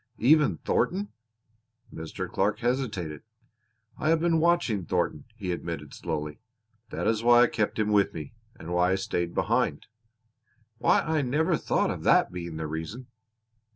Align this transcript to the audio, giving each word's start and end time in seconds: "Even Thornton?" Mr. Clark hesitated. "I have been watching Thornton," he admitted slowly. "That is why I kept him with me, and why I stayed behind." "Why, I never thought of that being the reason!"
"Even 0.17 0.57
Thornton?" 0.57 1.09
Mr. 1.93 2.27
Clark 2.27 2.57
hesitated. 2.57 3.21
"I 3.99 4.09
have 4.09 4.19
been 4.19 4.39
watching 4.39 4.83
Thornton," 4.83 5.25
he 5.35 5.51
admitted 5.51 5.93
slowly. 5.93 6.39
"That 6.89 7.05
is 7.05 7.21
why 7.21 7.43
I 7.43 7.47
kept 7.47 7.77
him 7.77 7.91
with 7.91 8.11
me, 8.11 8.33
and 8.55 8.73
why 8.73 8.93
I 8.93 8.95
stayed 8.95 9.35
behind." 9.35 9.85
"Why, 10.79 11.01
I 11.01 11.21
never 11.21 11.55
thought 11.55 11.91
of 11.91 12.01
that 12.01 12.31
being 12.31 12.57
the 12.57 12.65
reason!" 12.65 13.09